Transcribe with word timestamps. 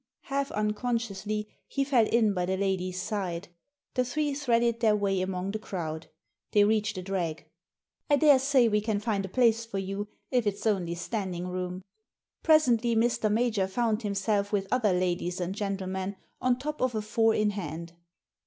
Half 0.23 0.49
unconsciously, 0.53 1.47
he 1.67 1.83
fell 1.83 2.07
in 2.07 2.33
by 2.33 2.47
the 2.47 2.57
lady's 2.57 2.99
side. 2.99 3.49
The 3.93 4.03
three 4.03 4.33
threaded 4.33 4.79
their 4.79 4.95
way 4.95 5.21
among 5.21 5.51
the 5.51 5.59
crowd. 5.59 6.07
They 6.53 6.63
reached 6.63 6.97
a 6.97 7.03
drag. 7.03 7.45
I 8.09 8.15
daresay 8.15 8.67
we 8.67 8.81
can 8.81 8.99
find 8.99 9.23
a 9.25 9.29
place 9.29 9.63
for 9.63 9.77
you, 9.77 10.07
if 10.31 10.47
it's 10.47 10.65
only 10.65 10.95
standing 10.95 11.49
room." 11.49 11.83
Presently 12.41 12.95
Mr. 12.95 13.31
Major 13.31 13.67
found 13.67 14.01
himself, 14.01 14.51
with 14.51 14.65
other 14.71 14.91
ladies 14.93 15.39
and 15.39 15.53
gentlemen, 15.53 16.15
on 16.41 16.57
top 16.57 16.81
of 16.81 16.95
a 16.95 17.01
four 17.03 17.35
in 17.35 17.51
hand. 17.51 17.93